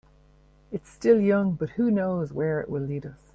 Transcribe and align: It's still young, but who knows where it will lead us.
It's 0.71 0.89
still 0.89 1.19
young, 1.21 1.53
but 1.53 1.69
who 1.71 1.91
knows 1.91 2.33
where 2.33 2.59
it 2.59 2.69
will 2.71 2.81
lead 2.81 3.05
us. 3.05 3.27